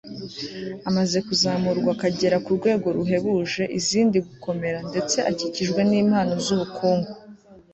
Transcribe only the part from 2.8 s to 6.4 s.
ruhebuje izindi gukomera ndetse akikijwe n'impano